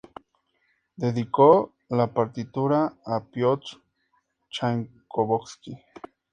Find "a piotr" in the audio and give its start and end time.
3.05-3.79